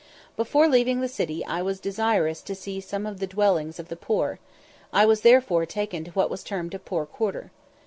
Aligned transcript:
Before 0.35 0.67
leaving 0.67 0.99
the 1.01 1.07
city 1.07 1.45
I 1.45 1.61
was 1.61 1.79
desirous 1.79 2.41
to 2.41 2.55
see 2.55 2.81
some 2.81 3.05
of 3.05 3.19
the 3.19 3.27
dwellings 3.27 3.77
of 3.77 3.89
the 3.89 3.95
poor; 3.95 4.39
I 4.91 5.05
was 5.05 5.21
therefore 5.21 5.67
taken 5.67 6.05
to 6.05 6.11
what 6.13 6.31
was 6.31 6.43
termed 6.43 6.73
a 6.73 6.79
poor 6.79 7.05
quarter. 7.05 7.51